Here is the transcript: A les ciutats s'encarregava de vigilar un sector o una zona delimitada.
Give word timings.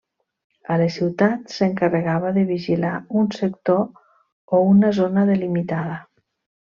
A 0.75 0.75
les 0.83 0.95
ciutats 1.01 1.59
s'encarregava 1.59 2.31
de 2.39 2.45
vigilar 2.53 2.93
un 3.21 3.29
sector 3.41 3.85
o 4.59 4.63
una 4.71 4.91
zona 5.01 5.27
delimitada. 5.33 6.01